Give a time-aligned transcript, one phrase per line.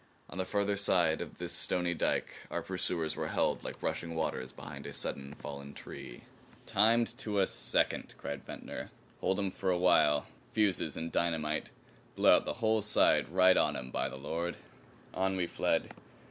[0.31, 4.51] On the farther side of this stony dike our pursuers were held like rushing waters
[4.51, 6.23] behind a sudden fallen tree.
[6.65, 8.89] "Timed to a second!" cried Ventnor.
[9.19, 10.25] "Hold 'em for a while.
[10.49, 11.69] Fuses and dynamite.
[12.15, 14.57] Blew out the whole side, right on 'em, by the Lord!"
[15.13, 15.93] On we fled.